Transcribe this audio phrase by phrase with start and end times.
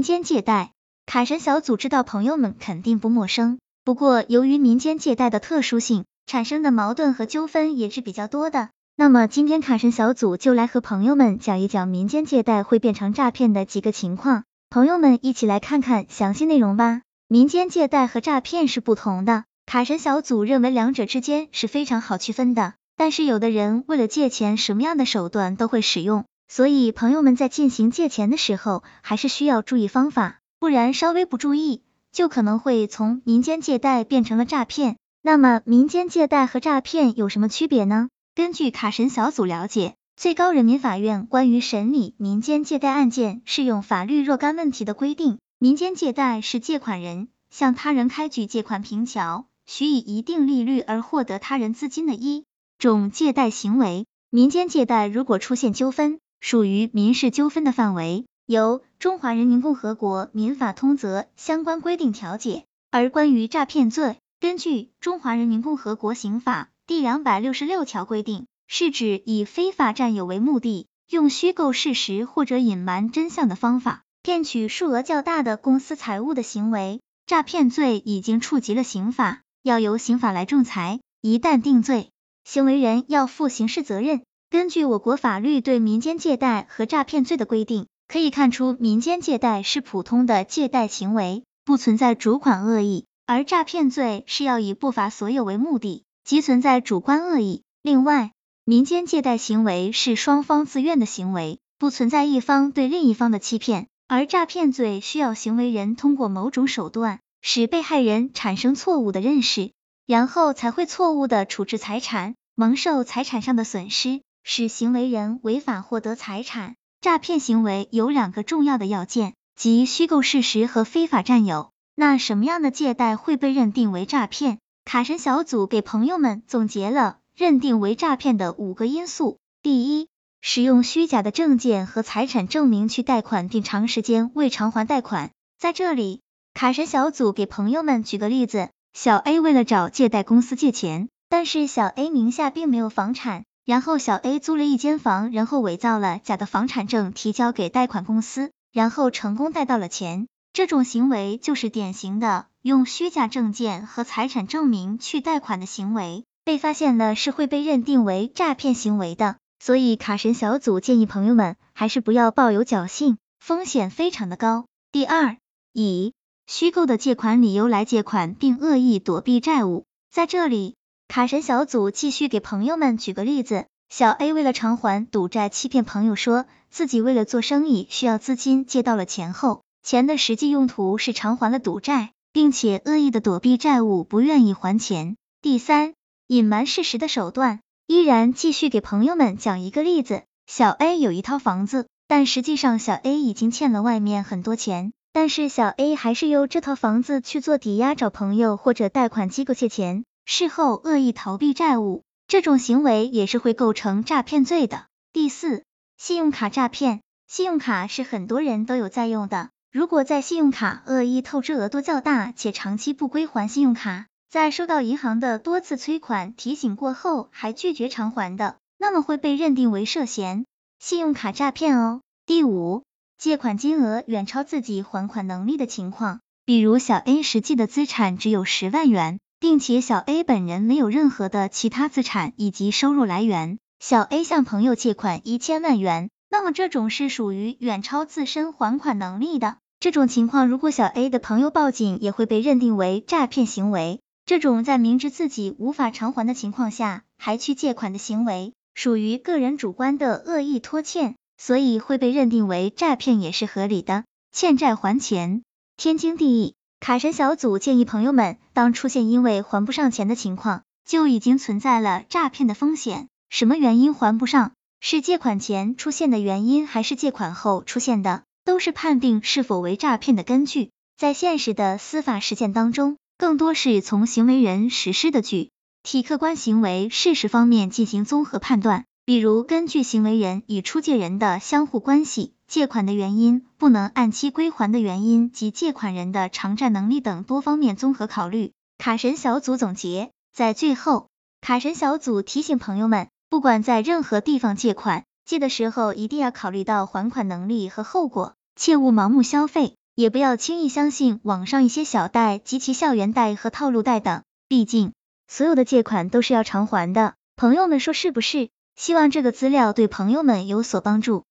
[0.00, 0.72] 民间借贷，
[1.04, 8.70] 卡神小组知道朋友们肯定不陌生，不过由于民间借贷的特殊性，产生的矛盾和纠纷也是比较多的。
[8.96, 17.02] 那么今天卡神小组就来和朋友们讲一讲民间借贷会变成诈骗的几个情况，朋友们一起来看看详细内容吧。
[17.28, 22.72] 民间借贷和诈骗是不同的，卡神小组认为两者之间是非常好区分的。
[22.96, 34.96] 但是有的人为了借钱，什么样的手段都会使用，所以朋友们在进行借钱的时候，还是需要注意方法，不然稍微不注意，就可能会从民间借贷变成了诈骗。
[35.22, 38.08] 那么民间借贷和诈骗有什么区别呢？
[38.34, 45.38] 根据卡神小组了解，最高人民法院关于审理民间借贷案件适用法律若干问题的规定。
[45.60, 52.44] 民间借贷是借款人向他人开具借款凭条，许以一定利率而获得他人资金的一
[52.76, 54.04] 种借贷行为。
[54.30, 62.64] 民间借贷如果出现纠纷，属于民事纠纷的范围，由《中华人民共和国民法通则》相关规定调解。
[62.90, 74.02] 而关于诈骗罪，根据《中华人民共和国刑法》第两百六十六条规定，是指以非法占有为目的，用虚构事实或者隐瞒真相的方法。
[74.22, 81.00] 骗取数额较大的公司财物的行为，诈骗罪已经触及了刑法，要由刑法来仲裁。
[81.20, 82.10] 一旦定罪，
[82.44, 84.22] 行为人要负刑事责任。
[84.50, 97.62] 根据我国法律对民间借贷和诈骗罪的规定，可以看出，民间借贷是普通的借贷行为，不存在主款恶意；而诈骗罪是要以不法所有为目的，即存在主观恶意。
[97.80, 98.32] 另外，
[98.64, 103.86] 民间借贷行为是双方自愿的行为，不存在一方对另一方的欺骗。
[104.08, 109.70] 而诈骗罪需要行为人通过某种手段，使被害人产生错误的认识，
[110.06, 116.76] 然后才会错误的处置财产，蒙受财产上的损失，使行为人违法获得财产。
[117.00, 121.70] 诈骗行为有两个重要的要件，即虚构事实和非法占有。
[121.94, 124.58] 那什么样的借贷会被认定为诈骗？
[124.84, 129.38] 卡神小组给朋友们总结了认定为诈骗的五个因素。
[129.62, 130.08] 第一。
[130.42, 135.32] 使用虚假的证件和财产证明去贷款，并长时间未偿还贷款。
[135.58, 136.22] 在这里，
[136.54, 150.26] 卡神小组给朋友们举个例子：小 A 为了找借贷公司借钱，但是小 A 名下并没有房产，然后小 A 租了一间房，然后伪造了假的房产证提交给贷款公司，然后成功贷到了钱。
[150.52, 159.36] 这种行为就是典型的用虚假证件和财产证明去贷款的行为，被发现了是会被认定为诈骗行为的。
[159.60, 164.66] 所以卡神小组建议朋友们还是不要抱有侥幸，风险非常的高。
[164.90, 165.36] 第二，
[165.72, 166.12] 以
[166.48, 169.84] 虚构的借款理由来借款，并恶意躲避债务。
[170.10, 170.74] 在这里，
[171.10, 185.16] 卡神小组继续给朋友们举个例子：小 A 为了偿还赌债，欺骗朋友说自己为了做生意需要资金，借到了钱后，钱的实际用途是偿还了赌债，并且恶意的躲避债务，不愿意还钱。
[185.42, 185.94] 第三，
[186.28, 187.58] 隐瞒事实的手段。
[187.88, 204.86] 依然继续给朋友们讲一个例子，小 A 有一套房子，但实际上小 A 已经欠了外面很多钱，但是小 A 还是用这套房子去做抵押，找朋友或者贷款机构借钱，事后恶意逃避债务，这种行为也是会构成诈骗罪的。
[205.12, 205.64] 第四，
[205.96, 214.06] 信用卡诈骗，信用卡是很多人都有在用的，如果在信用卡恶意透支额度较大，且长期不归还信用卡。
[214.30, 220.44] 在收到银行的多次催款提醒过后，还拒绝偿还的，那么会被认定为涉嫌
[220.78, 222.02] 信用卡诈骗哦。
[222.24, 222.84] 第五，
[223.18, 239.56] 借款金额远超自己还款能力的情况，比如小 A 实际的资产只有十万元，并且小 A 本人没有任何的其他资产以及收入来源，小 A 向朋友借款一千万元，那么这种是属于远超自身还款能力的。
[239.80, 244.00] 这种情况，如果小 A 的朋友报警，也会被认定为诈骗行为。
[244.26, 254.04] 这种在明知自己无法偿还的情况下还去借款的行为，属于个人主观的恶意拖欠，所以会被认定为诈骗也是合理的。
[254.32, 255.42] 欠债还钱，
[255.78, 256.54] 天经地义。
[256.80, 263.08] 卡神小组建议朋友们，当出现因为还不上钱的情况，就已经存在了诈骗的风险。
[263.28, 264.52] 什么原因还不上？
[264.80, 268.22] 是借款前出现的原因，还是借款后出现的？
[268.46, 270.70] 都是判定是否为诈骗的根据。
[270.96, 272.96] 在现实的司法实践当中。
[273.18, 275.50] 更多是从行为人实施的具
[275.82, 288.52] 体客观行为事实方面进行综合判断，比如根据行为人与出借人的相互关系借款的原因不能按期归还的原因及借款人的偿债能力等多方面综合考虑。
[288.78, 291.08] 卡神小组总结在最后
[291.40, 304.22] 卡神小组提醒朋友们不管在任何地方借款借的时候一定要考虑到还款能力和后果切勿盲目消费也不要轻易相信网上一些小贷及其校园贷和套路贷等。
[304.46, 304.92] 毕竟
[305.26, 307.14] 所有的借款都是要偿还的。
[307.34, 308.50] 朋友们说是不是？
[308.80, 311.26] 希望这个资料对朋友们有所帮助。